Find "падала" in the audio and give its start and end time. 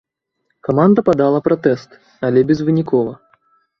1.11-1.41